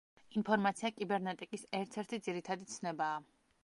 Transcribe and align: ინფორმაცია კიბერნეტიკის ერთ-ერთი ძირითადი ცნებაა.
ინფორმაცია 0.39 0.91
კიბერნეტიკის 0.95 1.69
ერთ-ერთი 1.83 2.23
ძირითადი 2.29 2.71
ცნებაა. 2.77 3.27